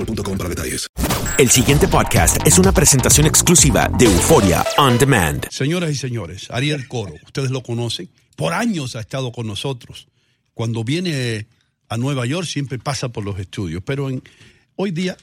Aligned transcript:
boostmobile.com 0.00 0.38
para 0.38 0.48
detalles. 0.48 0.86
El 1.38 1.48
siguiente 1.48 1.88
podcast 1.88 2.46
es 2.46 2.58
una 2.58 2.72
presentación 2.72 3.26
exclusiva 3.26 3.88
de 3.98 4.06
Euforia 4.06 4.62
On 4.78 4.98
Demand. 4.98 5.46
Señoras 5.50 5.90
y 5.90 5.94
señores, 5.94 6.50
Ariel 6.50 6.86
Coro, 6.88 7.14
ustedes 7.24 7.50
lo 7.50 7.62
conocen, 7.62 8.08
por 8.36 8.52
años 8.52 8.96
ha 8.96 9.00
estado 9.00 9.32
con 9.32 9.46
nosotros. 9.46 10.08
Cuando 10.54 10.84
viene 10.84 11.46
a 11.88 11.96
Nueva 11.96 12.26
York 12.26 12.46
siempre 12.46 12.78
pasa 12.78 13.08
por 13.10 13.24
los 13.24 13.38
estudios, 13.38 13.82
pero 13.84 14.10
en, 14.10 14.22
hoy 14.76 14.90
día 14.90 15.16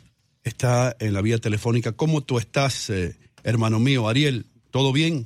está 0.44 0.96
en 1.00 1.14
la 1.14 1.22
vía 1.22 1.38
telefónica. 1.38 1.92
¿Cómo 1.92 2.22
tú 2.22 2.40
estás, 2.40 2.90
eh, 2.90 3.16
hermano 3.44 3.80
mío? 3.80 4.08
Ariel, 4.08 4.46
¿todo 4.72 4.92
bien? 4.92 5.26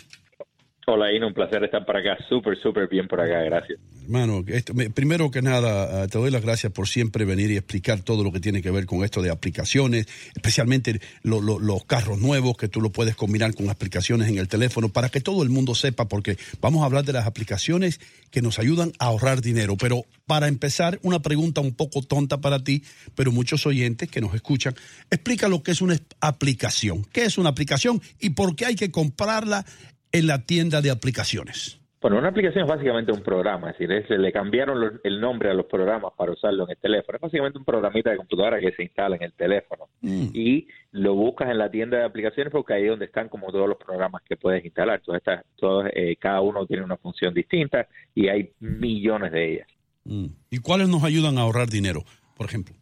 Hola, 0.87 1.13
Ino, 1.13 1.27
un 1.27 1.33
placer 1.33 1.63
estar 1.63 1.85
por 1.85 1.95
acá. 1.95 2.17
Súper, 2.27 2.57
súper 2.57 2.87
bien 2.87 3.07
por 3.07 3.21
acá, 3.21 3.41
gracias. 3.43 3.79
Hermano, 4.03 4.43
esto- 4.47 4.73
me- 4.73 4.89
primero 4.89 5.29
que 5.29 5.41
nada, 5.41 6.03
eh, 6.03 6.07
te 6.07 6.17
doy 6.17 6.31
las 6.31 6.41
gracias 6.41 6.71
por 6.71 6.87
siempre 6.87 7.23
venir 7.23 7.51
y 7.51 7.57
explicar 7.57 8.01
todo 8.01 8.23
lo 8.23 8.31
que 8.31 8.39
tiene 8.39 8.61
que 8.61 8.71
ver 8.71 8.85
con 8.85 9.03
esto 9.03 9.21
de 9.21 9.29
aplicaciones, 9.29 10.07
especialmente 10.35 10.99
lo- 11.21 11.39
lo- 11.39 11.59
los 11.59 11.85
carros 11.85 12.19
nuevos, 12.19 12.57
que 12.57 12.67
tú 12.67 12.81
lo 12.81 12.91
puedes 12.91 13.15
combinar 13.15 13.53
con 13.53 13.69
aplicaciones 13.69 14.27
en 14.27 14.37
el 14.37 14.47
teléfono, 14.47 14.89
para 14.89 15.09
que 15.09 15.21
todo 15.21 15.43
el 15.43 15.49
mundo 15.49 15.75
sepa, 15.75 16.07
porque 16.07 16.37
vamos 16.59 16.81
a 16.81 16.85
hablar 16.85 17.05
de 17.05 17.13
las 17.13 17.27
aplicaciones 17.27 17.99
que 18.31 18.41
nos 18.41 18.57
ayudan 18.59 18.91
a 18.97 19.05
ahorrar 19.05 19.41
dinero. 19.41 19.77
Pero 19.77 20.03
para 20.25 20.47
empezar, 20.47 20.99
una 21.03 21.21
pregunta 21.21 21.61
un 21.61 21.73
poco 21.73 22.01
tonta 22.01 22.41
para 22.41 22.63
ti, 22.63 22.83
pero 23.15 23.31
muchos 23.31 23.65
oyentes 23.65 24.09
que 24.09 24.19
nos 24.19 24.33
escuchan, 24.33 24.73
explica 25.11 25.47
lo 25.47 25.61
que 25.63 25.71
es 25.71 25.81
una 25.81 25.99
aplicación. 26.21 27.05
¿Qué 27.13 27.23
es 27.25 27.37
una 27.37 27.49
aplicación 27.49 28.01
y 28.19 28.31
por 28.31 28.55
qué 28.55 28.65
hay 28.65 28.75
que 28.75 28.89
comprarla 28.91 29.65
en 30.11 30.27
la 30.27 30.43
tienda 30.45 30.81
de 30.81 30.89
aplicaciones? 30.89 31.80
Bueno, 32.01 32.17
una 32.17 32.29
aplicación 32.29 32.63
es 32.63 32.69
básicamente 32.69 33.11
un 33.11 33.21
programa, 33.21 33.69
es 33.69 33.77
decir, 33.77 33.91
es- 33.91 34.09
le 34.09 34.31
cambiaron 34.31 34.99
el 35.03 35.21
nombre 35.21 35.51
a 35.51 35.53
los 35.53 35.67
programas 35.67 36.13
para 36.17 36.31
usarlo 36.31 36.63
en 36.63 36.71
el 36.71 36.77
teléfono. 36.77 37.17
Es 37.17 37.21
básicamente 37.21 37.59
un 37.59 37.63
programita 37.65 38.09
de 38.09 38.17
computadora 38.17 38.59
que 38.59 38.71
se 38.71 38.81
instala 38.81 39.17
en 39.17 39.23
el 39.23 39.33
teléfono 39.33 39.85
y 40.01 40.67
lo 40.93 41.13
buscas 41.13 41.51
en 41.51 41.59
la 41.59 41.69
tienda 41.69 41.99
de 41.99 42.03
aplicaciones 42.05 42.51
porque 42.51 42.73
ahí 42.73 42.83
es 42.85 42.89
donde 42.89 43.05
están 43.05 43.29
como 43.29 43.51
todos 43.51 43.69
los 43.69 43.77
programas 43.77 44.23
que 44.23 44.35
puedes 44.35 44.65
instalar. 44.65 44.99
Todas 45.01 45.19
estas, 45.19 45.45
todos, 45.57 45.85
eh, 45.93 46.15
cada 46.19 46.41
uno 46.41 46.65
tiene 46.65 46.83
una 46.83 46.97
función 46.97 47.35
distinta 47.35 47.87
y 48.15 48.27
hay 48.29 48.49
millones 48.59 49.31
de 49.31 49.53
ellas. 49.53 49.67
Mm. 50.05 50.25
¿Y 50.49 50.57
cuáles 50.57 50.89
nos 50.89 51.03
ayudan 51.03 51.37
a 51.37 51.41
ahorrar 51.41 51.67
dinero, 51.67 52.01
por 52.35 52.47
ejemplo? 52.47 52.73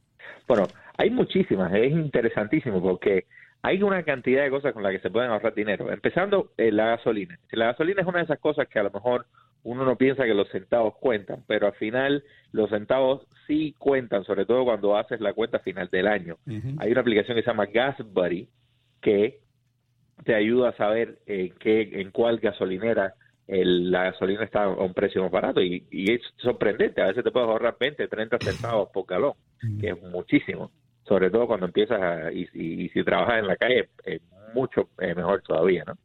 Bueno, 0.48 0.66
hay 0.98 1.10
muchísimas, 1.10 1.74
es 1.74 1.92
interesantísimo 1.92 2.82
porque 2.82 3.26
hay 3.62 3.84
una 3.84 4.04
cantidad 4.04 4.44
de 4.44 4.50
cosas 4.50 4.74
con 4.74 4.84
las 4.84 4.92
que 4.94 5.00
se 5.00 5.10
pueden 5.10 5.32
ahorrar 5.32 5.54
dinero. 5.54 5.92
Empezando, 5.92 6.52
eh, 6.58 6.72
la 6.72 6.88
gasolina. 6.88 7.38
La 7.52 7.66
gasolina 7.68 8.02
es 8.02 8.08
una 8.08 8.20
de 8.20 8.24
esas 8.26 8.40
cosas 8.40 8.68
que 8.68 8.80
a 8.80 8.84
lo 8.84 8.92
mejor 8.92 9.26
uno 9.64 9.84
no 9.84 9.98
piensa 9.98 10.24
que 10.24 10.34
los 10.34 10.48
centavos 10.50 10.96
cuentan, 11.00 11.44
pero 11.46 11.68
al 11.68 11.74
final 11.74 12.24
los 12.54 12.70
centavos 12.70 13.28
sí 13.48 13.76
cuentan, 13.78 14.24
sobre 14.24 14.46
todo 14.46 14.64
cuando 14.64 14.96
haces 14.98 15.20
la 15.20 15.34
cuenta 15.34 15.60
final 15.60 15.90
del 15.92 16.08
año. 16.08 16.38
Hay 16.80 16.92
una 16.92 17.02
aplicación 17.02 17.36
que 17.36 17.44
se 17.44 17.48
llama 17.50 17.66
Gas 17.66 17.98
Buddy 18.14 18.48
que 19.02 19.40
te 20.24 20.36
ayuda 20.36 20.70
a 20.70 20.78
saber 20.78 21.20
eh, 21.26 21.52
qué, 21.60 21.90
en 22.02 22.12
cuál 22.12 22.40
gasolinera 22.40 23.14
el- 23.48 23.90
la 23.92 24.04
gasolina 24.06 24.44
está 24.44 24.64
a 24.66 24.70
un 24.70 24.94
precio 24.94 25.22
más 25.24 25.32
barato 25.32 25.62
y, 25.62 25.86
y 25.92 26.14
es 26.14 26.22
sorprendente. 26.38 27.02
A 27.02 27.08
veces 27.08 27.24
te 27.24 27.32
puedes 27.32 27.50
ahorrar 27.50 27.76
20, 27.80 28.08
30 28.08 28.40
centavos 28.40 28.90
por 28.94 29.06
galón, 29.08 29.34
que 29.82 29.90
es 29.90 30.02
muchísimo. 30.04 30.72
Sobre 31.10 31.30
todo 31.30 31.48
cuando 31.48 31.66
empiezas 31.66 32.00
a, 32.02 32.32
y, 32.32 32.48
y- 32.54 32.86
y 32.86 32.90
si 32.90 33.04
trabajas 33.04 33.40
en 33.40 33.48
la 33.48 33.58
calle, 33.58 33.90
es 34.06 34.22
mucho 34.54 34.90
eh, 35.02 35.14
mejor 35.16 35.42
todavía, 35.46 35.84
¿no? 35.86 35.98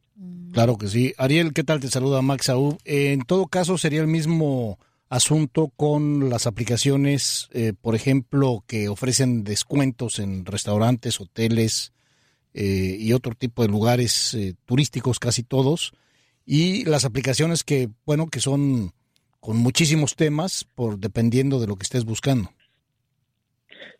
Claro 0.51 0.77
que 0.77 0.87
sí. 0.87 1.13
Ariel, 1.17 1.53
¿qué 1.53 1.63
tal? 1.63 1.79
Te 1.79 1.87
saluda 1.89 2.21
Max 2.21 2.45
Saúl. 2.47 2.77
En 2.85 3.21
todo 3.21 3.47
caso, 3.47 3.77
sería 3.77 4.01
el 4.01 4.07
mismo 4.07 4.79
asunto 5.09 5.71
con 5.77 6.29
las 6.29 6.47
aplicaciones, 6.47 7.49
eh, 7.53 7.73
por 7.79 7.93
ejemplo, 7.95 8.63
que 8.65 8.89
ofrecen 8.89 9.43
descuentos 9.43 10.17
en 10.19 10.45
restaurantes, 10.45 11.21
hoteles 11.21 11.93
eh, 12.53 12.95
y 12.99 13.13
otro 13.13 13.33
tipo 13.35 13.61
de 13.61 13.67
lugares 13.67 14.33
eh, 14.33 14.55
turísticos, 14.65 15.19
casi 15.19 15.43
todos, 15.43 15.93
y 16.45 16.85
las 16.85 17.05
aplicaciones 17.05 17.63
que, 17.63 17.89
bueno, 18.05 18.27
que 18.27 18.39
son 18.39 18.91
con 19.41 19.57
muchísimos 19.57 20.15
temas, 20.15 20.63
por 20.73 20.97
dependiendo 20.97 21.59
de 21.59 21.67
lo 21.67 21.75
que 21.75 21.83
estés 21.83 22.05
buscando. 22.05 22.49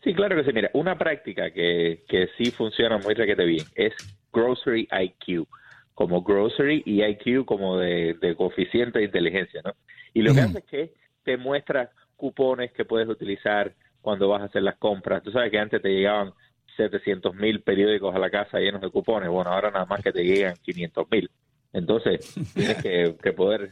Sí, 0.02 0.14
claro 0.14 0.36
que 0.36 0.44
sí. 0.44 0.52
Mira, 0.52 0.70
una 0.74 0.96
práctica 0.96 1.50
que, 1.50 2.04
que 2.08 2.28
sí 2.38 2.50
funciona 2.50 2.98
muy 2.98 3.14
requete 3.14 3.44
bien 3.44 3.64
es 3.74 3.94
Grocery 4.32 4.88
IQ, 4.90 5.46
como 5.94 6.22
Grocery 6.22 6.82
y 6.84 7.02
IQ 7.02 7.44
como 7.44 7.78
de, 7.78 8.14
de 8.20 8.34
coeficiente 8.34 8.98
de 8.98 9.06
inteligencia, 9.06 9.62
¿no? 9.64 9.72
Y 10.12 10.22
lo 10.22 10.34
que 10.34 10.40
hace 10.40 10.58
es 10.58 10.64
que 10.64 10.94
te 11.24 11.36
muestra 11.36 11.90
cupones 12.16 12.72
que 12.72 12.84
puedes 12.84 13.08
utilizar 13.08 13.74
cuando 14.00 14.28
vas 14.28 14.42
a 14.42 14.44
hacer 14.44 14.62
las 14.62 14.76
compras. 14.76 15.22
Tú 15.22 15.30
sabes 15.30 15.50
que 15.50 15.58
antes 15.58 15.82
te 15.82 15.88
llegaban 15.88 16.32
700 16.76 17.34
mil 17.34 17.62
periódicos 17.62 18.14
a 18.14 18.18
la 18.18 18.30
casa 18.30 18.58
llenos 18.58 18.80
de 18.80 18.90
cupones. 18.90 19.28
Bueno, 19.28 19.50
ahora 19.50 19.70
nada 19.70 19.86
más 19.86 20.02
que 20.02 20.12
te 20.12 20.24
llegan 20.24 20.54
500 20.62 21.10
mil. 21.10 21.30
Entonces, 21.72 22.34
tienes 22.54 22.82
que, 22.82 23.16
que 23.22 23.32
poder 23.32 23.70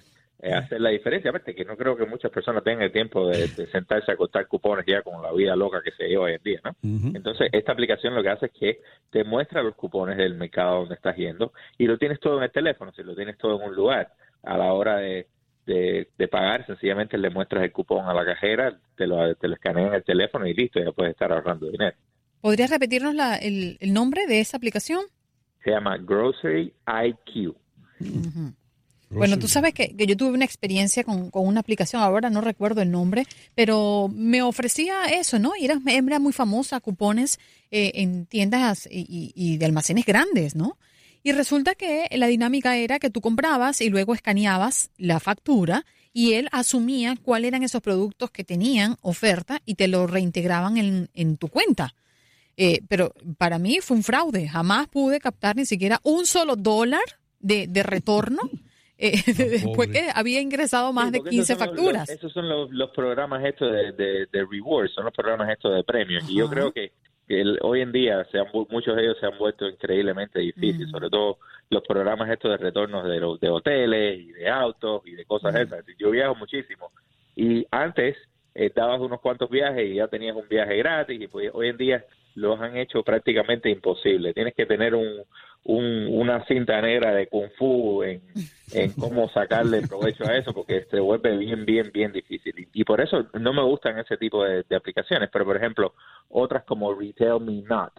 hacer 0.53 0.81
la 0.81 0.91
diferencia. 0.91 1.31
Aparte, 1.31 1.55
que 1.55 1.65
no 1.65 1.77
creo 1.77 1.97
que 1.97 2.05
muchas 2.05 2.31
personas 2.31 2.63
tengan 2.63 2.83
el 2.83 2.93
tiempo 2.93 3.29
de, 3.29 3.49
de 3.49 3.67
sentarse 3.69 4.13
a 4.13 4.17
contar 4.17 4.47
cupones 4.47 4.85
ya 4.87 5.03
con 5.03 5.23
la 5.23 5.33
vida 5.33 5.57
loca 5.57 5.81
que 5.83 5.93
se 5.93 6.09
lleva 6.09 6.25
hoy 6.25 6.35
en 6.35 6.43
día, 6.43 6.61
¿no? 6.65 6.75
Entonces, 6.83 7.49
esta 7.53 7.73
aplicación 7.73 8.15
lo 8.15 8.23
que 8.23 8.29
hace 8.29 8.47
es 8.47 8.53
que 8.53 8.81
te 9.11 9.25
muestra 9.25 9.63
los 9.63 9.75
cupones 9.75 10.17
del 10.17 10.35
mercado 10.35 10.81
donde 10.81 10.97
estás 10.97 11.17
yendo 11.17 11.53
y 11.79 11.87
lo 11.87 11.97
tienes 11.97 12.21
todo 12.21 12.39
en 12.39 12.45
el 12.45 12.51
teléfono, 12.51 12.93
si 12.93 13.03
lo 13.03 13.15
tienes 13.15 13.39
todo 13.39 13.61
en 13.61 13.69
un 13.69 13.75
lugar. 13.75 14.13
A 14.43 14.59
la 14.59 14.73
hora 14.75 14.97
de, 14.99 15.27
de, 15.67 16.09
de 16.19 16.29
pagar, 16.29 16.67
sencillamente 16.67 17.17
le 17.17 17.31
muestras 17.31 17.65
el 17.65 17.73
cupón 17.73 18.07
a 18.07 18.13
la 18.13 18.25
cajera, 18.25 18.79
te 18.97 19.07
lo, 19.07 19.35
te 19.37 19.49
lo 19.49 19.55
escanean 19.55 19.89
en 19.89 19.95
el 19.95 20.05
teléfono 20.05 20.47
y 20.47 20.55
listo, 20.55 20.81
ya 20.81 20.93
puedes 20.93 21.13
estar 21.13 21.33
ahorrando 21.33 21.71
dinero. 21.71 21.97
¿Podrías 22.41 22.69
repetirnos 22.71 23.15
la, 23.15 23.37
el, 23.37 23.79
el 23.81 23.95
nombre 23.95 24.27
de 24.27 24.41
esa 24.41 24.59
aplicación? 24.59 25.01
Se 25.63 25.71
llama 25.71 25.97
Grocery 25.97 26.75
IQ. 26.87 27.57
Bueno, 29.11 29.39
tú 29.39 29.47
sabes 29.49 29.75
que, 29.75 29.95
que 29.97 30.07
yo 30.07 30.17
tuve 30.17 30.31
una 30.31 30.45
experiencia 30.45 31.05
con, 31.05 31.31
con 31.31 31.47
una 31.47 31.61
aplicación, 31.61 32.03
ahora 32.03 32.31
no 32.31 32.41
recuerdo 32.41 32.83
el 32.83 32.91
nombre, 32.91 33.27
pero 33.55 34.11
me 34.13 34.43
ofrecía 34.43 35.05
eso, 35.07 35.39
¿no? 35.39 35.53
Y 35.59 35.65
era, 35.67 35.81
era 35.87 36.19
muy 36.19 36.33
famosa, 36.33 36.81
cupones 36.81 37.39
eh, 37.71 37.93
en 37.95 38.27
tiendas 38.27 38.89
y, 38.91 39.01
y- 39.09 39.33
y 39.35 39.57
de 39.59 39.67
almacenes 39.67 40.05
grandes, 40.05 40.57
¿no? 40.57 40.79
Y 41.23 41.33
resulta 41.33 41.75
que 41.75 42.07
la 42.13 42.27
dinámica 42.27 42.77
era 42.77 42.99
que 42.99 43.09
tú 43.09 43.21
comprabas 43.21 43.81
y 43.81 43.89
luego 43.89 44.15
escaneabas 44.15 44.91
la 44.99 45.21
factura 45.21 45.87
y 46.13 46.35
él 46.35 46.49
asumía 46.53 47.17
cuáles 47.23 47.49
eran 47.49 47.63
esos 47.63 47.81
productos 47.81 48.31
que 48.31 48.45
tenían 48.45 48.97
oferta 49.01 49.63
y 49.65 49.75
te 49.77 49.89
lo 49.89 50.07
reintegraban 50.07 50.77
en, 50.77 51.09
en 51.15 51.37
tu 51.39 51.49
cuenta. 51.49 51.95
Eh, 52.57 52.83
pero 52.89 53.13
para 53.39 53.59
mí 53.59 53.79
fue 53.81 53.97
un 53.97 54.03
fraude. 54.05 54.49
Jamás 54.49 54.87
pude 54.89 55.19
captar 55.19 55.57
ni 55.57 55.65
siquiera 55.67 55.99
un 56.05 56.27
solo 56.27 56.57
dólar 56.57 57.03
de, 57.41 57.67
de 57.69 57.83
retorno 57.83 58.43
eh, 58.99 59.13
después 59.27 59.89
que 59.91 60.09
había 60.15 60.41
ingresado 60.41 60.93
más 60.93 61.07
Sí, 61.07 61.11
de 61.13 61.19
porque 61.19 61.31
15 61.31 61.53
esos 61.53 61.59
son 61.59 61.67
los- 61.67 61.77
facturas. 61.77 62.09
los- 62.09 62.17
esos 62.19 62.33
son 62.33 62.49
los, 62.49 62.71
los 62.71 62.91
programas 62.91 63.45
estos 63.45 63.73
de, 63.73 63.93
de, 63.93 64.27
de 64.33 64.47
rewards, 64.51 64.93
son 64.95 65.05
los 65.05 65.13
programas 65.15 65.49
estos 65.51 65.75
de 65.75 65.83
premios. 65.85 66.29
Y 66.29 66.37
yo 66.37 66.49
creo 66.49 66.73
que, 66.73 66.93
que 67.27 67.41
el- 67.41 67.59
hoy 67.63 67.81
en 67.81 67.93
día 67.93 68.25
se 68.31 68.39
han, 68.39 68.47
muchos 68.71 68.95
de 68.97 69.03
ellos 69.03 69.17
se 69.21 69.27
han 69.27 69.37
vuelto 69.39 69.67
increíblemente 69.69 70.39
difíciles, 70.41 70.91
sobre 70.91 71.11
todo 71.11 71.39
los 71.71 71.83
programas 71.83 72.31
estos 72.31 72.51
de 72.53 72.57
retornos 72.59 73.09
de, 73.09 73.19
los- 73.21 73.41
de 73.41 73.49
hoteles 73.51 74.21
y 74.21 74.33
de 74.33 74.49
autos 74.49 75.03
y 75.07 75.13
de 75.13 75.25
cosas 75.25 75.55
esas. 75.57 75.85
Yo 75.99 76.11
viajo 76.11 76.35
muchísimo 76.35 76.93
y 77.37 77.67
antes 77.71 78.17
eh, 78.55 78.71
dabas 78.73 79.01
unos 79.01 79.21
cuantos 79.21 79.51
viajes 79.51 79.91
y 79.91 79.95
ya 79.95 80.07
tenías 80.07 80.37
un 80.37 80.47
viaje 80.49 80.77
gratis 80.77 81.21
y 81.21 81.27
pues 81.27 81.51
hoy 81.53 81.69
en 81.71 81.77
día 81.77 82.05
los 82.35 82.61
han 82.61 82.77
hecho 82.77 83.03
prácticamente 83.03 83.71
imposible. 83.71 84.35
Tienes 84.35 84.55
que 84.55 84.67
tener 84.67 84.95
un, 84.95 85.23
un- 85.65 86.09
una 86.11 86.45
cinta 86.47 86.81
negra 86.81 87.13
de 87.15 87.27
kung 87.29 87.51
fu 87.59 88.03
en, 88.03 88.23
en 88.71 88.93
cómo 88.99 89.29
sacarle 89.31 89.83
provecho 89.83 90.27
a 90.27 90.37
eso 90.37 90.53
porque 90.53 90.87
se 90.91 91.01
vuelve 91.01 91.37
bien, 91.37 91.65
bien, 91.65 91.91
bien 91.93 92.13
difícil. 92.13 92.59
Y, 92.59 92.81
y 92.81 92.85
por 92.85 93.01
eso 93.01 93.27
no 93.35 93.53
me 93.53 93.63
gustan 93.63 93.99
ese 93.99 94.17
tipo 94.17 94.45
de, 94.45 94.65
de 94.69 94.77
aplicaciones. 94.77 95.31
Pero, 95.33 95.45
por 95.45 95.57
ejemplo, 95.57 95.95
otras 96.29 96.65
como 96.65 96.93
Retail 96.95 97.41
Me 97.41 97.63
Not, 97.63 97.93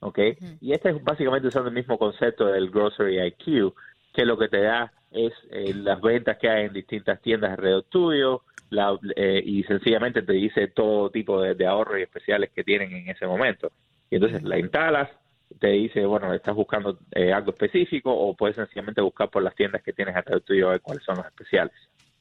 ¿ok? 0.00 0.18
Y 0.60 0.72
este 0.72 0.90
es 0.90 1.02
básicamente 1.02 1.48
usando 1.48 1.68
el 1.68 1.74
mismo 1.74 1.98
concepto 1.98 2.46
del 2.46 2.70
Grocery 2.70 3.20
IQ, 3.26 3.74
que 4.12 4.24
lo 4.24 4.36
que 4.38 4.48
te 4.48 4.62
da 4.62 4.92
es 5.10 5.32
eh, 5.50 5.72
las 5.74 6.00
ventas 6.00 6.36
que 6.38 6.48
hay 6.48 6.66
en 6.66 6.72
distintas 6.72 7.20
tiendas 7.20 7.50
alrededor 7.52 7.84
tuyo, 7.88 8.42
la, 8.70 8.98
eh, 9.16 9.42
y 9.44 9.62
sencillamente 9.64 10.22
te 10.22 10.32
dice 10.32 10.68
todo 10.68 11.10
tipo 11.10 11.42
de, 11.42 11.66
ahorros 11.66 11.98
y 11.98 12.02
especiales 12.02 12.50
que 12.54 12.64
tienen 12.64 12.92
en 12.92 13.08
ese 13.10 13.26
momento. 13.26 13.70
Y 14.10 14.16
entonces 14.16 14.42
la 14.42 14.58
instalas, 14.58 15.10
te 15.58 15.68
dice, 15.68 16.04
bueno, 16.06 16.32
estás 16.32 16.54
buscando 16.54 16.98
eh, 17.12 17.32
algo 17.32 17.50
específico 17.50 18.12
o 18.12 18.36
puedes 18.36 18.56
sencillamente 18.56 19.00
buscar 19.00 19.28
por 19.30 19.42
las 19.42 19.54
tiendas 19.54 19.82
que 19.82 19.92
tienes 19.92 20.14
alrededor 20.16 20.42
tuyo 20.42 20.68
a 20.68 20.72
ver 20.72 20.80
cuáles 20.80 21.04
son 21.04 21.16
los 21.16 21.26
especiales. 21.26 21.74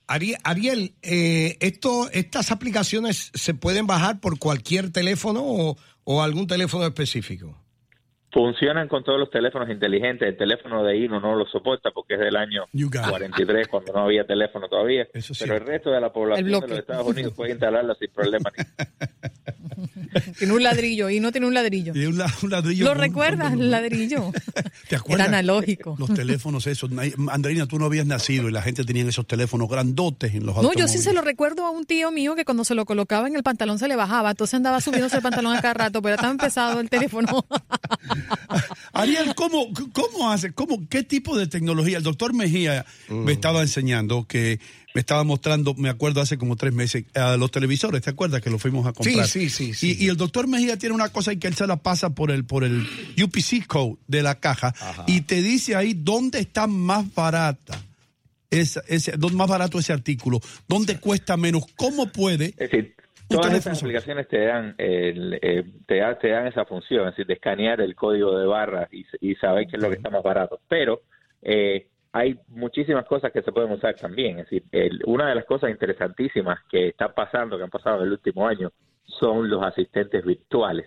Ari- 0.07 0.35
Ariel, 0.43 0.95
eh, 1.03 1.57
esto, 1.59 2.09
¿estas 2.11 2.51
aplicaciones 2.51 3.31
se 3.35 3.53
pueden 3.53 3.85
bajar 3.85 4.19
por 4.19 4.39
cualquier 4.39 4.91
teléfono 4.91 5.41
o, 5.43 5.77
o 6.03 6.23
algún 6.23 6.47
teléfono 6.47 6.85
específico? 6.85 7.55
Funcionan 8.31 8.87
con 8.87 9.03
todos 9.03 9.19
los 9.19 9.31
teléfonos 9.31 9.69
inteligentes. 9.69 10.27
El 10.27 10.37
teléfono 10.37 10.83
de 10.83 10.97
Ino 10.97 11.19
no 11.19 11.35
lo 11.35 11.45
soporta 11.47 11.89
porque 11.91 12.13
es 12.13 12.19
del 12.19 12.35
año 12.35 12.65
43, 13.09 13.67
cuando 13.67 13.93
no 13.93 13.99
había 14.01 14.23
teléfono 14.25 14.67
todavía. 14.67 15.07
Pero 15.39 15.55
el 15.55 15.65
resto 15.65 15.89
de 15.89 15.99
la 15.99 16.13
población 16.13 16.45
de 16.45 16.51
los 16.67 16.71
Estados 16.71 17.07
Unidos 17.07 17.33
puede 17.35 17.51
instalarlo 17.51 17.95
sin 17.95 18.11
problema. 18.11 18.51
Tiene 20.37 20.53
un 20.53 20.63
ladrillo 20.63 21.09
y 21.09 21.19
no 21.19 21.31
tiene 21.31 21.47
un 21.47 21.53
ladrillo. 21.53 21.93
Y 21.95 22.05
un, 22.05 22.17
la- 22.17 22.33
un 22.41 22.49
ladrillo. 22.49 22.85
¿Lo 22.85 22.93
recuerdas, 22.93 23.53
el 23.53 23.71
ladrillo? 23.71 24.31
¿Te 24.89 24.95
acuerdas? 24.95 25.27
Era 25.27 25.37
analógico. 25.39 25.95
Los 25.99 26.13
teléfonos 26.13 26.67
esos. 26.67 26.89
Andreina, 27.29 27.65
tú 27.67 27.79
no 27.79 27.85
habías 27.85 28.05
nacido 28.05 28.49
y 28.49 28.51
la 28.51 28.61
gente 28.61 28.83
tenía 28.83 29.03
esos 29.07 29.25
teléfonos 29.27 29.69
grandotes 29.69 30.33
en 30.33 30.45
los 30.45 30.55
No, 30.61 30.73
yo 30.73 30.87
sí 30.87 30.97
se 30.99 31.13
lo 31.13 31.21
recuerdo 31.21 31.65
a 31.65 31.71
un 31.71 31.85
tío 31.85 32.11
mío 32.11 32.35
que 32.35 32.45
cuando 32.45 32.63
se 32.63 32.75
lo 32.75 32.85
colocaba 32.85 33.27
en 33.27 33.35
el 33.35 33.43
pantalón 33.43 33.79
se 33.79 33.87
le 33.87 33.95
bajaba, 33.95 34.31
entonces 34.31 34.55
andaba 34.55 34.81
subiéndose 34.81 35.17
el 35.17 35.21
pantalón 35.23 35.55
a 35.55 35.61
cada 35.61 35.73
rato, 35.73 36.01
pero 36.01 36.15
estaba 36.15 36.31
empezado 36.31 36.79
el 36.79 36.89
teléfono. 36.89 37.45
Ariel, 39.01 39.35
¿cómo, 39.35 39.67
cómo 39.93 40.31
hace? 40.31 40.51
¿Cómo, 40.51 40.87
¿Qué 40.89 41.03
tipo 41.03 41.37
de 41.37 41.47
tecnología? 41.47 41.97
El 41.97 42.03
doctor 42.03 42.33
Mejía 42.33 42.85
me 43.09 43.31
estaba 43.31 43.61
enseñando 43.61 44.25
que 44.27 44.59
me 44.93 45.01
estaba 45.01 45.23
mostrando, 45.23 45.75
me 45.75 45.89
acuerdo 45.89 46.21
hace 46.21 46.37
como 46.37 46.55
tres 46.55 46.73
meses, 46.73 47.05
a 47.13 47.37
los 47.37 47.51
televisores, 47.51 48.01
¿te 48.01 48.09
acuerdas 48.09 48.41
que 48.41 48.49
los 48.49 48.61
fuimos 48.61 48.85
a 48.87 48.93
comprar? 48.93 49.27
Sí, 49.27 49.49
sí, 49.49 49.73
sí, 49.73 49.73
sí. 49.73 49.97
Y, 49.99 50.05
y 50.05 50.09
el 50.09 50.17
doctor 50.17 50.47
Mejía 50.47 50.77
tiene 50.77 50.95
una 50.95 51.09
cosa 51.09 51.31
y 51.31 51.37
que 51.37 51.47
él 51.47 51.55
se 51.55 51.67
la 51.67 51.77
pasa 51.77 52.09
por 52.09 52.31
el, 52.31 52.45
por 52.45 52.63
el 52.63 52.87
UPC 53.21 53.67
code 53.67 53.97
de 54.07 54.23
la 54.23 54.39
caja 54.39 54.73
y 55.07 55.21
te 55.21 55.41
dice 55.41 55.75
ahí 55.75 55.93
dónde 55.93 56.39
está 56.39 56.67
más 56.67 57.13
barata. 57.13 57.85
Esa, 58.51 58.81
ese, 58.87 59.11
dónde 59.11 59.37
más 59.37 59.47
barato 59.47 59.77
ese 59.77 59.93
artículo, 59.93 60.41
dónde 60.67 60.99
cuesta 60.99 61.37
menos, 61.37 61.65
cómo 61.75 62.11
puede 62.11 62.45
Es 62.45 62.71
decir, 62.71 62.95
todas 63.29 63.53
estas 63.53 63.81
aplicaciones 63.81 64.27
te 64.27 64.45
dan, 64.45 64.75
el, 64.77 65.39
eh, 65.41 65.63
te, 65.85 65.97
da- 65.97 66.17
te 66.17 66.29
dan 66.29 66.47
esa 66.47 66.65
función, 66.65 67.07
es 67.07 67.13
decir, 67.13 67.27
de 67.27 67.33
escanear 67.35 67.79
el 67.81 67.95
código 67.95 68.37
de 68.37 68.45
barras 68.45 68.89
y, 68.93 69.05
y 69.21 69.35
saber 69.35 69.67
qué 69.67 69.77
es 69.77 69.81
lo 69.81 69.89
que 69.89 69.95
está 69.95 70.09
más 70.09 70.23
barato. 70.23 70.59
Pero 70.67 71.01
eh, 71.41 71.87
hay 72.11 72.39
muchísimas 72.47 73.05
cosas 73.05 73.31
que 73.31 73.41
se 73.41 73.51
pueden 73.51 73.71
usar 73.71 73.95
también. 73.95 74.39
Es 74.39 74.45
decir, 74.49 74.63
el- 74.71 75.01
una 75.05 75.29
de 75.29 75.35
las 75.35 75.45
cosas 75.45 75.69
interesantísimas 75.69 76.59
que 76.69 76.89
están 76.89 77.13
pasando, 77.15 77.57
que 77.57 77.63
han 77.63 77.69
pasado 77.69 77.97
en 77.99 78.07
el 78.07 78.11
último 78.13 78.47
año, 78.47 78.71
son 79.05 79.49
los 79.49 79.63
asistentes 79.63 80.25
virtuales. 80.25 80.85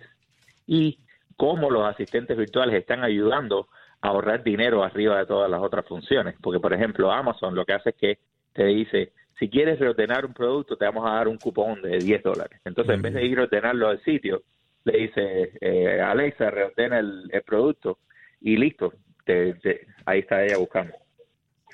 Y 0.67 0.99
cómo 1.35 1.69
los 1.69 1.85
asistentes 1.87 2.37
virtuales 2.37 2.75
están 2.75 3.03
ayudando 3.03 3.67
a 4.01 4.09
ahorrar 4.09 4.43
dinero 4.43 4.83
arriba 4.83 5.17
de 5.17 5.25
todas 5.25 5.49
las 5.49 5.61
otras 5.61 5.85
funciones. 5.85 6.35
Porque, 6.41 6.59
por 6.59 6.73
ejemplo, 6.73 7.11
Amazon 7.11 7.55
lo 7.55 7.65
que 7.65 7.73
hace 7.73 7.89
es 7.91 7.95
que 7.95 8.17
te 8.53 8.65
dice, 8.65 9.13
si 9.39 9.49
quieres 9.49 9.79
reordenar 9.79 10.25
un 10.25 10.33
producto, 10.33 10.77
te 10.77 10.85
vamos 10.85 11.05
a 11.09 11.13
dar 11.15 11.27
un 11.27 11.37
cupón 11.37 11.81
de 11.81 11.99
10 11.99 12.23
dólares. 12.23 12.59
Entonces, 12.65 12.95
en 12.95 13.01
vez 13.01 13.13
de 13.13 13.25
ir 13.25 13.39
a 13.39 13.43
ordenarlo 13.43 13.89
al 13.89 14.01
sitio, 14.03 14.43
le 14.85 14.97
dice, 14.99 15.51
eh, 15.61 16.01
Alexa, 16.01 16.49
reordena 16.51 16.99
el, 16.99 17.29
el 17.31 17.41
producto 17.43 17.99
y 18.41 18.57
listo, 18.57 18.93
te- 19.25 19.53
te- 19.55 19.87
ahí 20.05 20.19
está 20.19 20.43
ella 20.45 20.57
buscando. 20.57 20.93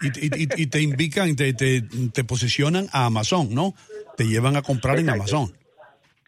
y, 0.02 0.08
y- 0.08 0.44
y- 0.44 0.64
y 0.64 0.68
te 0.68 0.82
indican, 0.82 1.36
te, 1.36 1.54
te, 1.54 1.82
te 2.14 2.24
posicionan 2.24 2.86
a 2.94 3.06
Amazon, 3.08 3.54
¿no? 3.54 3.74
Te 4.16 4.26
llevan 4.26 4.56
a 4.56 4.62
comprar 4.62 4.98
en. 5.00 5.10
Amazon. 5.10 5.52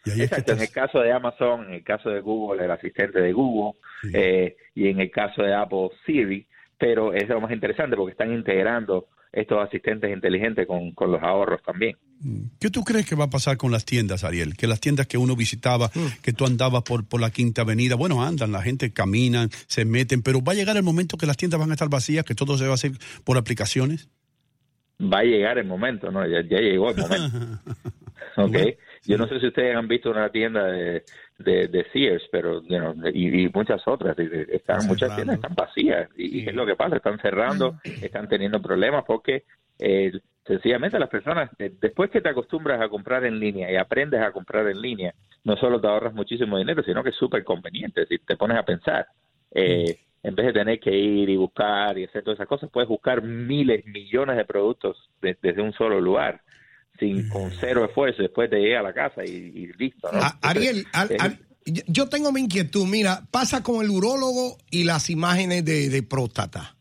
Y 0.04 0.10
ahí 0.10 0.20
es 0.22 0.30
que 0.30 0.40
Exacto, 0.40 0.52
en 0.52 0.60
el 0.62 0.70
caso 0.70 0.98
de 1.00 1.12
Amazon, 1.12 1.66
en 1.68 1.74
el 1.74 1.84
caso 1.84 2.10
de 2.10 2.20
Google, 2.20 2.64
el 2.64 2.70
asistente 2.70 3.20
de 3.20 3.32
Google, 3.32 3.78
eh, 4.12 4.56
y 4.74 4.88
en 4.88 5.00
el 5.00 5.10
caso 5.10 5.42
de 5.42 5.54
Apple, 5.54 5.90
Siri, 6.04 6.46
pero 6.76 7.12
es 7.14 7.28
lo 7.28 7.40
más 7.40 7.52
interesante 7.52 7.96
porque 7.96 8.10
están 8.12 8.32
integrando 8.32 9.06
estos 9.32 9.58
asistentes 9.58 10.12
inteligentes 10.12 10.66
con, 10.66 10.92
con 10.92 11.10
los 11.10 11.22
ahorros 11.22 11.62
también. 11.62 11.96
¿Qué 12.60 12.70
tú 12.70 12.84
crees 12.84 13.08
que 13.08 13.16
va 13.16 13.24
a 13.24 13.30
pasar 13.30 13.56
con 13.56 13.72
las 13.72 13.84
tiendas, 13.84 14.24
Ariel? 14.24 14.56
Que 14.56 14.66
las 14.66 14.80
tiendas 14.80 15.06
que 15.06 15.18
uno 15.18 15.34
visitaba, 15.34 15.90
que 16.22 16.32
tú 16.32 16.44
andabas 16.44 16.82
por, 16.82 17.06
por 17.08 17.20
la 17.20 17.30
Quinta 17.30 17.62
Avenida, 17.62 17.96
bueno, 17.96 18.22
andan, 18.22 18.52
la 18.52 18.62
gente 18.62 18.92
camina, 18.92 19.48
se 19.66 19.84
meten, 19.84 20.22
pero 20.22 20.42
va 20.42 20.52
a 20.52 20.54
llegar 20.54 20.76
el 20.76 20.82
momento 20.82 21.16
que 21.16 21.26
las 21.26 21.36
tiendas 21.36 21.58
van 21.58 21.70
a 21.70 21.74
estar 21.74 21.88
vacías, 21.88 22.24
que 22.24 22.34
todo 22.34 22.58
se 22.58 22.64
va 22.66 22.72
a 22.72 22.74
hacer 22.74 22.92
por 23.24 23.38
aplicaciones. 23.38 24.08
Va 25.00 25.20
a 25.20 25.24
llegar 25.24 25.58
el 25.58 25.66
momento, 25.66 26.12
¿no? 26.12 26.24
Ya, 26.28 26.42
ya 26.48 26.58
llegó 26.58 26.90
el 26.90 26.96
momento. 26.96 27.58
¿ok? 28.36 28.56
Yo 29.04 29.18
no 29.18 29.26
sé 29.26 29.40
si 29.40 29.46
ustedes 29.48 29.74
han 29.76 29.88
visto 29.88 30.10
una 30.10 30.30
tienda 30.30 30.66
de, 30.66 31.04
de, 31.38 31.68
de 31.68 31.84
Sears, 31.92 32.22
pero 32.30 32.62
you 32.62 32.78
know, 32.78 32.94
y, 33.12 33.44
y 33.44 33.48
muchas 33.52 33.86
otras, 33.86 34.16
están, 34.18 34.86
muchas 34.86 35.14
tiendas 35.14 35.36
están 35.36 35.54
vacías. 35.54 36.08
¿Y, 36.16 36.48
es 36.48 36.54
lo 36.54 36.64
que 36.66 36.76
pasa? 36.76 36.96
Están 36.96 37.18
cerrando, 37.20 37.74
están 38.00 38.28
teniendo 38.28 38.62
problemas 38.62 39.04
porque 39.04 39.44
eh, 39.78 40.12
sencillamente 40.46 40.98
las 40.98 41.08
personas, 41.08 41.50
eh, 41.58 41.72
después 41.80 42.10
que 42.10 42.20
te 42.20 42.28
acostumbras 42.28 42.80
a 42.80 42.88
comprar 42.88 43.24
en 43.24 43.38
línea 43.40 43.70
y 43.72 43.76
aprendes 43.76 44.20
a 44.20 44.32
comprar 44.32 44.68
en 44.68 44.80
línea, 44.80 45.14
no 45.44 45.56
solo 45.56 45.80
te 45.80 45.88
ahorras 45.88 46.14
muchísimo 46.14 46.56
dinero, 46.58 46.82
sino 46.84 47.02
que 47.02 47.10
es 47.10 47.16
súper 47.16 47.42
conveniente. 47.44 48.06
Si 48.06 48.18
te 48.18 48.36
pones 48.36 48.56
a 48.56 48.64
pensar, 48.64 49.06
eh, 49.52 49.98
en 50.22 50.34
vez 50.36 50.46
de 50.46 50.52
tener 50.52 50.78
que 50.78 50.92
ir 50.96 51.28
y 51.28 51.36
buscar 51.36 51.98
y 51.98 52.04
hacer 52.04 52.22
todas 52.22 52.36
esas 52.38 52.46
cosas, 52.48 52.70
puedes 52.70 52.88
buscar 52.88 53.22
miles, 53.22 53.84
millones 53.86 54.36
de 54.36 54.44
productos 54.44 55.10
de- 55.20 55.36
desde 55.42 55.62
un 55.62 55.72
solo 55.72 56.00
lugar, 56.00 56.40
sin 57.02 57.28
con 57.28 57.50
cero 57.60 57.84
esfuerzo. 57.84 58.22
Después 58.22 58.48
te 58.50 58.56
llega 58.56 58.80
a 58.80 58.82
la 58.82 58.92
casa 58.94 59.24
y, 59.24 59.30
y 59.30 59.70
listo. 59.78 60.08
¿no? 60.12 60.20
A- 60.20 60.38
Ariel, 60.42 60.86
al- 60.92 61.10
Es- 61.12 61.20
al- 61.20 61.38
yo- 61.64 62.08
tengo 62.08 62.32
mi 62.32 62.40
inquietud. 62.40 62.86
Mira, 62.86 63.24
pasa 63.30 63.62
con 63.62 63.82
el 63.84 63.90
urólogo 63.90 64.58
y 64.70 64.84
las 64.84 65.10
imágenes 65.10 65.64
de, 65.64 65.88
de 65.88 66.02
próstata. 66.02 66.76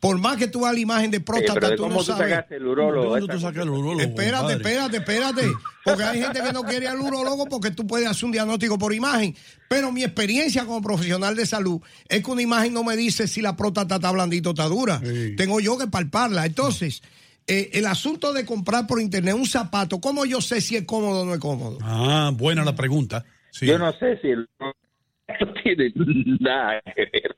Por 0.00 0.18
más 0.18 0.36
que 0.36 0.48
tú 0.48 0.64
hagas 0.64 0.74
la 0.74 0.80
imagen 0.80 1.10
de 1.12 1.20
próstata, 1.20 1.70
¿de 1.70 1.76
tú 1.76 1.88
no 1.88 1.98
tú 1.98 2.02
sabes. 2.02 2.28
sacaste 2.30 2.56
el 2.56 2.66
urólogo? 2.66 3.14
¿De 3.14 3.20
dónde 3.20 3.38
tú 3.52 3.60
el 3.60 3.70
urólogo? 3.70 4.00
Espérate, 4.00 4.54
espérate, 4.54 4.96
espérate. 4.96 5.42
Porque 5.84 6.02
hay 6.02 6.20
gente 6.20 6.40
que 6.42 6.52
no 6.52 6.64
quiere 6.64 6.88
al 6.88 7.00
urólogo 7.00 7.46
porque 7.46 7.70
tú 7.70 7.86
puedes 7.86 8.08
hacer 8.08 8.24
un 8.24 8.32
diagnóstico 8.32 8.76
por 8.78 8.92
imagen. 8.92 9.36
Pero 9.68 9.92
mi 9.92 10.02
experiencia 10.02 10.64
como 10.64 10.82
profesional 10.82 11.36
de 11.36 11.46
salud 11.46 11.80
es 12.08 12.24
que 12.24 12.30
una 12.32 12.42
imagen 12.42 12.74
no 12.74 12.82
me 12.82 12.96
dice 12.96 13.28
si 13.28 13.40
la 13.42 13.54
próstata 13.54 13.94
está 13.94 14.10
blandita 14.10 14.48
o 14.48 14.52
está 14.52 14.64
dura. 14.64 15.00
Tengo 15.36 15.60
yo 15.60 15.78
que 15.78 15.86
palparla. 15.86 16.46
Entonces, 16.46 17.00
eh, 17.46 17.70
el 17.74 17.86
asunto 17.86 18.32
de 18.32 18.44
comprar 18.46 18.86
por 18.86 19.00
internet 19.00 19.34
un 19.34 19.46
zapato, 19.46 20.00
¿cómo 20.00 20.24
yo 20.24 20.40
sé 20.40 20.60
si 20.60 20.76
es 20.76 20.84
cómodo 20.84 21.22
o 21.22 21.24
no 21.24 21.34
es 21.34 21.40
cómodo? 21.40 21.78
Ah, 21.82 22.30
buena 22.34 22.64
la 22.64 22.74
pregunta. 22.74 23.24
Sí. 23.50 23.66
Yo 23.66 23.78
no 23.78 23.92
sé 23.98 24.18
si 24.22 24.28
el... 24.28 24.48
no 24.58 25.52
tiene 25.62 25.92
nada 26.40 26.80
que 26.94 27.04
ver. 27.12 27.36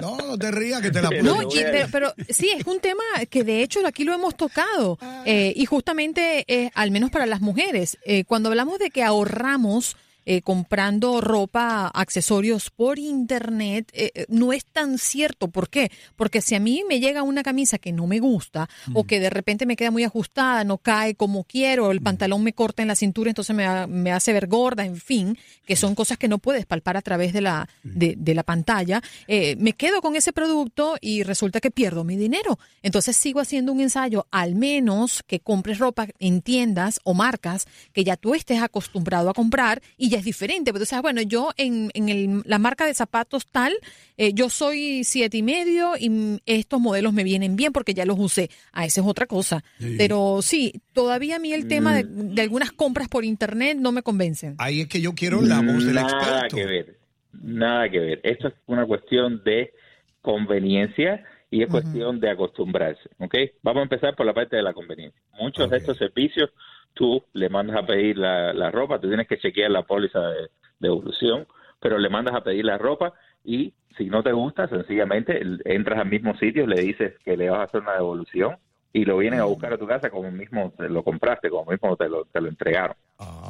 No, 0.00 0.16
no 0.16 0.38
te 0.38 0.50
rías 0.50 0.80
que 0.80 0.90
te 0.90 1.02
la 1.02 1.10
No, 1.22 1.36
pongo. 1.36 1.50
y- 1.54 1.62
pero, 1.62 1.88
pero 1.92 2.14
sí, 2.28 2.50
es 2.56 2.66
un 2.66 2.80
tema 2.80 3.02
que 3.30 3.44
de 3.44 3.62
hecho 3.62 3.86
aquí 3.86 4.04
lo 4.04 4.14
hemos 4.14 4.36
tocado 4.36 4.98
eh, 5.24 5.52
y 5.54 5.64
justamente, 5.66 6.44
eh, 6.48 6.70
al 6.74 6.90
menos 6.90 7.10
para 7.10 7.26
las 7.26 7.40
mujeres, 7.40 7.98
eh, 8.04 8.24
cuando 8.24 8.48
hablamos 8.48 8.78
de 8.78 8.90
que 8.90 9.02
ahorramos 9.02 9.96
eh, 10.30 10.42
comprando 10.42 11.22
ropa, 11.22 11.88
accesorios 11.88 12.68
por 12.70 12.98
internet, 12.98 13.90
eh, 13.94 14.10
eh, 14.14 14.26
no 14.28 14.52
es 14.52 14.66
tan 14.66 14.98
cierto. 14.98 15.48
¿Por 15.48 15.70
qué? 15.70 15.90
Porque 16.16 16.42
si 16.42 16.54
a 16.54 16.60
mí 16.60 16.82
me 16.86 17.00
llega 17.00 17.22
una 17.22 17.42
camisa 17.42 17.78
que 17.78 17.92
no 17.92 18.06
me 18.06 18.18
gusta 18.20 18.68
o 18.92 19.04
que 19.04 19.20
de 19.20 19.30
repente 19.30 19.64
me 19.64 19.74
queda 19.74 19.90
muy 19.90 20.04
ajustada, 20.04 20.64
no 20.64 20.76
cae 20.76 21.14
como 21.14 21.44
quiero, 21.44 21.90
el 21.92 22.02
pantalón 22.02 22.42
me 22.44 22.52
corta 22.52 22.82
en 22.82 22.88
la 22.88 22.94
cintura, 22.94 23.30
entonces 23.30 23.56
me, 23.56 23.86
me 23.86 24.12
hace 24.12 24.34
ver 24.34 24.48
gorda, 24.48 24.84
en 24.84 24.96
fin, 24.96 25.38
que 25.64 25.76
son 25.76 25.94
cosas 25.94 26.18
que 26.18 26.28
no 26.28 26.36
puedes 26.36 26.66
palpar 26.66 26.98
a 26.98 27.02
través 27.02 27.32
de 27.32 27.40
la, 27.40 27.66
de, 27.82 28.14
de 28.18 28.34
la 28.34 28.42
pantalla, 28.42 29.02
eh, 29.28 29.56
me 29.56 29.72
quedo 29.72 30.02
con 30.02 30.14
ese 30.14 30.34
producto 30.34 30.98
y 31.00 31.22
resulta 31.22 31.60
que 31.60 31.70
pierdo 31.70 32.04
mi 32.04 32.16
dinero. 32.16 32.58
Entonces 32.82 33.16
sigo 33.16 33.40
haciendo 33.40 33.72
un 33.72 33.80
ensayo, 33.80 34.26
al 34.30 34.56
menos 34.56 35.22
que 35.26 35.40
compres 35.40 35.78
ropa 35.78 36.06
en 36.18 36.42
tiendas 36.42 37.00
o 37.04 37.14
marcas 37.14 37.66
que 37.94 38.04
ya 38.04 38.18
tú 38.18 38.34
estés 38.34 38.60
acostumbrado 38.60 39.30
a 39.30 39.34
comprar 39.34 39.80
y 39.96 40.10
ya 40.10 40.17
es 40.18 40.24
diferente. 40.24 40.72
Pero 40.72 40.80
tú 40.84 40.86
sabes, 40.86 41.02
bueno, 41.02 41.22
yo 41.22 41.50
en, 41.56 41.90
en 41.94 42.08
el- 42.08 42.42
la 42.44 42.58
marca 42.58 42.84
de 42.86 42.94
zapatos 42.94 43.46
tal, 43.46 43.72
eh, 44.16 44.32
yo 44.34 44.48
soy 44.50 45.04
siete 45.04 45.38
y 45.38 45.42
medio 45.42 45.92
y 45.98 46.10
mm, 46.10 46.38
estos 46.46 46.80
modelos 46.80 47.12
me 47.12 47.24
vienen 47.24 47.56
bien 47.56 47.72
porque 47.72 47.94
ya 47.94 48.04
los 48.04 48.18
usé. 48.18 48.50
A 48.72 48.84
esa 48.84 49.00
es 49.00 49.06
otra 49.06 49.26
cosa. 49.26 49.64
Sí. 49.78 49.94
Pero 49.98 50.40
sí, 50.42 50.74
todavía 50.92 51.36
a 51.36 51.38
mí 51.38 51.52
el 51.52 51.66
tema 51.68 51.94
de, 51.94 52.04
de 52.04 52.42
algunas 52.42 52.72
compras 52.72 53.08
por 53.08 53.24
internet 53.24 53.78
no 53.80 53.92
me 53.92 54.02
convencen. 54.02 54.54
Ahí 54.58 54.82
es 54.82 54.88
que 54.88 55.00
yo 55.00 55.14
quiero 55.14 55.40
la 55.42 55.60
voz 55.60 55.84
del 55.84 55.94
Nada 55.94 56.08
experto. 56.08 56.56
que 56.56 56.64
ver, 56.66 56.98
nada 57.42 57.88
que 57.90 57.98
ver. 57.98 58.20
Esto 58.24 58.48
es 58.48 58.54
una 58.66 58.84
cuestión 58.86 59.42
de 59.44 59.72
conveniencia 60.20 61.24
y 61.50 61.62
es 61.62 61.68
cuestión 61.70 62.20
de 62.20 62.30
acostumbrarse, 62.30 63.08
¿ok? 63.18 63.34
Vamos 63.62 63.80
a 63.80 63.82
empezar 63.84 64.14
por 64.14 64.26
la 64.26 64.34
parte 64.34 64.56
de 64.56 64.62
la 64.62 64.74
conveniencia. 64.74 65.18
Muchos 65.40 65.70
de 65.70 65.78
estos 65.78 65.96
servicios, 65.96 66.50
tú 66.98 67.22
le 67.32 67.48
mandas 67.48 67.76
a 67.76 67.86
pedir 67.86 68.18
la, 68.18 68.52
la 68.52 68.72
ropa, 68.72 68.98
tú 68.98 69.06
tienes 69.06 69.28
que 69.28 69.38
chequear 69.38 69.70
la 69.70 69.82
póliza 69.82 70.18
de, 70.20 70.48
de 70.80 70.88
evolución, 70.88 71.46
pero 71.80 71.96
le 71.96 72.08
mandas 72.08 72.34
a 72.34 72.42
pedir 72.42 72.64
la 72.64 72.76
ropa 72.76 73.12
y 73.44 73.72
si 73.96 74.06
no 74.06 74.22
te 74.24 74.32
gusta, 74.32 74.66
sencillamente 74.68 75.40
entras 75.64 76.00
al 76.00 76.08
mismo 76.08 76.36
sitio, 76.38 76.66
le 76.66 76.80
dices 76.82 77.14
que 77.24 77.36
le 77.36 77.50
vas 77.50 77.60
a 77.60 77.62
hacer 77.64 77.80
una 77.82 77.94
devolución 77.94 78.56
y 78.92 79.04
lo 79.04 79.16
vienen 79.18 79.38
a 79.40 79.44
buscar 79.44 79.72
a 79.72 79.78
tu 79.78 79.86
casa 79.86 80.10
como 80.10 80.30
mismo 80.32 80.72
te 80.76 80.88
lo 80.88 81.02
compraste, 81.04 81.50
como 81.50 81.70
mismo 81.70 81.96
te 81.96 82.08
lo, 82.08 82.24
te 82.24 82.40
lo 82.40 82.48
entregaron. 82.48 82.96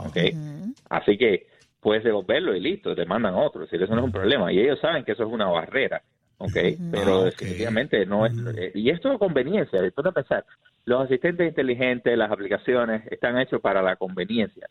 ¿ok? 0.07 0.17
Así 0.90 1.17
que 1.17 1.47
puedes 1.81 2.05
devolverlo 2.05 2.55
y 2.55 2.61
listo, 2.61 2.95
te 2.95 3.07
mandan 3.07 3.35
otro, 3.35 3.67
si 3.67 3.76
eso 3.76 3.87
no 3.95 4.00
es 4.00 4.05
un 4.05 4.12
problema. 4.12 4.52
Y 4.52 4.61
ellos 4.61 4.78
saben 4.81 5.05
que 5.05 5.12
eso 5.12 5.23
es 5.25 5.31
una 5.33 5.47
barrera, 5.47 6.02
¿ok? 6.38 6.57
Pero 6.90 7.25
definitivamente 7.25 8.05
no 8.05 8.26
es... 8.26 8.33
eh, 8.57 8.73
Y 8.75 8.90
esto 8.90 9.12
es 9.12 9.19
conveniencia, 9.19 9.81
después 9.81 10.05
de 10.05 10.12
pensar, 10.12 10.45
los 10.88 11.04
asistentes 11.04 11.47
inteligentes, 11.49 12.16
las 12.16 12.30
aplicaciones 12.30 13.02
están 13.11 13.38
hechos 13.38 13.61
para 13.61 13.83
la 13.83 13.97
conveniencia. 13.97 14.68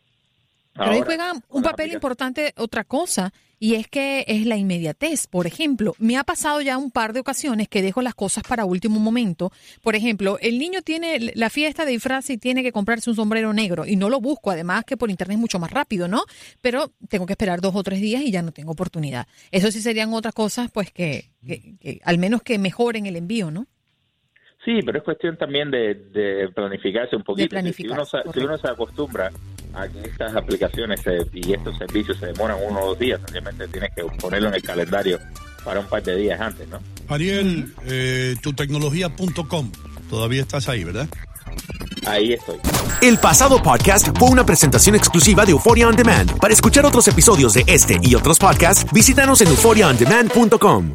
Pero 0.74 0.90
ahí 0.92 0.98
juega 1.06 1.32
un 1.32 1.62
papel 1.62 1.86
importante 1.94 2.52
otra 2.56 2.84
cosa, 2.84 3.32
y 3.58 3.74
es 3.74 3.88
que 3.88 4.24
es 4.28 4.46
la 4.46 4.56
inmediatez. 4.56 5.26
Por 5.26 5.48
ejemplo, 5.48 5.96
me 5.98 6.16
ha 6.16 6.22
pasado 6.22 6.60
ya 6.60 6.78
un 6.78 6.92
par 6.92 7.12
de 7.12 7.18
ocasiones 7.18 7.66
que 7.68 7.82
dejo 7.82 8.00
las 8.00 8.14
cosas 8.14 8.44
para 8.48 8.64
último 8.64 9.00
momento. 9.00 9.50
Por 9.82 9.96
ejemplo, 9.96 10.38
el 10.40 10.56
niño 10.60 10.82
tiene 10.82 11.32
la 11.34 11.50
fiesta 11.50 11.84
de 11.84 11.90
disfraz 11.92 12.30
y 12.30 12.38
tiene 12.38 12.62
que 12.62 12.70
comprarse 12.70 13.10
un 13.10 13.16
sombrero 13.16 13.52
negro, 13.52 13.86
y 13.86 13.96
no 13.96 14.08
lo 14.08 14.20
busco, 14.20 14.52
además 14.52 14.84
que 14.84 14.96
por 14.96 15.10
internet 15.10 15.34
es 15.34 15.40
mucho 15.40 15.58
más 15.58 15.72
rápido, 15.72 16.06
¿no? 16.06 16.22
Pero 16.62 16.92
tengo 17.08 17.26
que 17.26 17.32
esperar 17.32 17.60
dos 17.60 17.74
o 17.74 17.82
tres 17.82 18.00
días 18.00 18.22
y 18.22 18.30
ya 18.30 18.42
no 18.42 18.52
tengo 18.52 18.70
oportunidad. 18.70 19.26
Eso 19.50 19.72
sí 19.72 19.80
serían 19.82 20.12
otras 20.12 20.34
cosas, 20.34 20.70
pues 20.70 20.92
que, 20.92 21.30
que- 21.44 21.74
que 21.80 22.00
al 22.04 22.18
menos 22.18 22.42
que 22.42 22.56
mejoren 22.58 23.06
el 23.06 23.16
envío, 23.16 23.50
¿no? 23.50 23.66
Sí, 24.64 24.80
pero 24.84 24.98
es 24.98 25.04
cuestión 25.04 25.36
también 25.36 25.70
de, 25.70 25.94
de 25.94 26.48
planificarse 26.54 27.16
un 27.16 27.22
poquito. 27.22 27.50
planificarse, 27.50 28.10
si, 28.10 28.16
uno, 28.16 28.32
se- 28.32 28.38
si 28.40 28.44
uno 28.44 28.58
se 28.58 28.68
acostumbra 28.68 29.30
a 29.74 29.88
que 29.88 30.00
estas 30.08 30.34
aplicaciones 30.34 31.00
se- 31.00 31.26
y 31.32 31.52
estos 31.54 31.76
servicios 31.78 32.18
se 32.18 32.26
demoran 32.26 32.58
uno 32.68 32.80
o 32.80 32.86
dos 32.88 32.98
días, 32.98 33.20
simplemente 33.20 33.68
tienes 33.68 33.90
que 33.94 34.02
ponerlo 34.20 34.48
en 34.48 34.54
el 34.54 34.62
calendario 34.62 35.18
para 35.64 35.80
un 35.80 35.86
par 35.86 36.02
de 36.02 36.16
días 36.16 36.40
antes, 36.40 36.66
¿no? 36.68 36.80
Ariel, 37.08 37.72
eh, 37.86 38.34
tutecnología.com. 38.42 39.70
Todavía 40.10 40.42
estás 40.42 40.68
ahí, 40.68 40.84
¿verdad? 40.84 41.08
Ahí 42.06 42.32
estoy. 42.32 42.56
El 43.02 43.18
pasado 43.18 43.62
podcast 43.62 44.08
fue 44.18 44.28
una 44.30 44.44
presentación 44.44 44.94
exclusiva 44.96 45.44
de 45.44 45.52
Euphoria 45.52 45.88
On 45.88 45.94
Demand. 45.96 46.38
Para 46.38 46.52
escuchar 46.54 46.84
otros 46.86 47.06
episodios 47.08 47.54
de 47.54 47.64
este 47.66 47.98
y 48.02 48.14
otros 48.14 48.38
podcasts, 48.38 48.90
visítanos 48.92 49.40
en 49.40 49.48
euphoriaondemand.com. 49.48 50.94